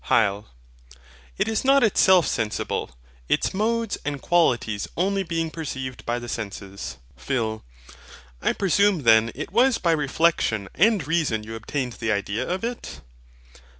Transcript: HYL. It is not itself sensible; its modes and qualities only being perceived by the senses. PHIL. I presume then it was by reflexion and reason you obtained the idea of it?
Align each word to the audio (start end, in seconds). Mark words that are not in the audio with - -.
HYL. 0.05 0.45
It 1.37 1.47
is 1.47 1.63
not 1.63 1.83
itself 1.83 2.25
sensible; 2.25 2.89
its 3.29 3.53
modes 3.53 3.99
and 4.03 4.19
qualities 4.19 4.87
only 4.97 5.21
being 5.21 5.51
perceived 5.51 6.07
by 6.07 6.17
the 6.17 6.27
senses. 6.27 6.97
PHIL. 7.15 7.63
I 8.41 8.53
presume 8.53 9.03
then 9.03 9.31
it 9.35 9.51
was 9.51 9.77
by 9.77 9.91
reflexion 9.91 10.69
and 10.73 11.05
reason 11.07 11.43
you 11.43 11.53
obtained 11.53 11.93
the 11.99 12.11
idea 12.11 12.49
of 12.49 12.63
it? 12.63 12.99